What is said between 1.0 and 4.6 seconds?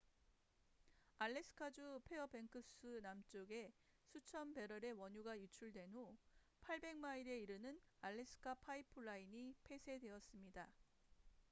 알래스카 주 페어뱅크스 남쪽에 수천